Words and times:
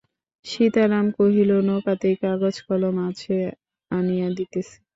সীতারাম 0.45 1.05
কহিল, 1.17 1.51
নৌকাতেই 1.67 2.15
কাগজ-কলম 2.23 2.95
আছে, 3.09 3.35
আনিয়া 3.91 4.27
দিতেছি। 4.37 4.75